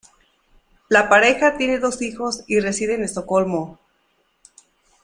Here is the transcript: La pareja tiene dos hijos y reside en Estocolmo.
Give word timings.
La 0.89 1.07
pareja 1.09 1.57
tiene 1.57 1.77
dos 1.77 2.01
hijos 2.01 2.43
y 2.47 2.59
reside 2.59 2.95
en 2.95 3.03
Estocolmo. 3.03 3.77